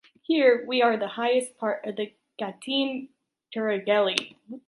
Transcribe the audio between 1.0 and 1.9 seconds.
highest part